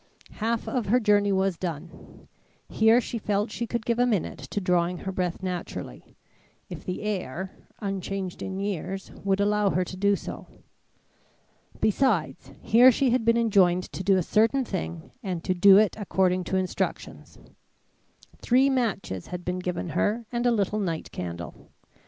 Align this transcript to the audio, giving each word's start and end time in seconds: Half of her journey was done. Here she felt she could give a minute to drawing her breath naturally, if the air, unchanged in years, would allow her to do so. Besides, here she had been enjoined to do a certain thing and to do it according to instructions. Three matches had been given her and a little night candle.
Half 0.31 0.67
of 0.67 0.87
her 0.87 0.99
journey 0.99 1.31
was 1.31 1.59
done. 1.59 2.27
Here 2.67 2.99
she 2.99 3.19
felt 3.19 3.51
she 3.51 3.67
could 3.67 3.85
give 3.85 3.99
a 3.99 4.07
minute 4.07 4.39
to 4.39 4.59
drawing 4.59 4.97
her 5.05 5.11
breath 5.11 5.43
naturally, 5.43 6.15
if 6.71 6.83
the 6.83 7.03
air, 7.03 7.51
unchanged 7.81 8.41
in 8.41 8.59
years, 8.59 9.11
would 9.23 9.39
allow 9.39 9.69
her 9.69 9.85
to 9.85 9.95
do 9.95 10.15
so. 10.15 10.47
Besides, 11.79 12.51
here 12.63 12.91
she 12.91 13.11
had 13.11 13.23
been 13.23 13.37
enjoined 13.37 13.91
to 13.93 14.03
do 14.03 14.17
a 14.17 14.23
certain 14.23 14.65
thing 14.65 15.11
and 15.21 15.43
to 15.43 15.53
do 15.53 15.77
it 15.77 15.95
according 15.99 16.45
to 16.45 16.57
instructions. 16.57 17.37
Three 18.39 18.71
matches 18.71 19.27
had 19.27 19.45
been 19.45 19.59
given 19.59 19.89
her 19.89 20.25
and 20.31 20.47
a 20.47 20.51
little 20.51 20.79
night 20.79 21.11
candle. 21.11 21.69